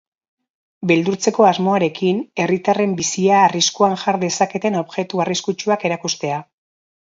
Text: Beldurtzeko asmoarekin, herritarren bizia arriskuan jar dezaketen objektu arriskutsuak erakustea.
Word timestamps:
Beldurtzeko 0.91 1.45
asmoarekin, 1.49 2.23
herritarren 2.43 2.95
bizia 3.01 3.37
arriskuan 3.49 3.93
jar 4.05 4.19
dezaketen 4.25 4.79
objektu 4.83 5.23
arriskutsuak 5.27 5.87
erakustea. 5.93 6.43